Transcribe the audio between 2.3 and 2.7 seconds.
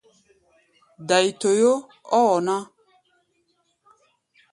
ná.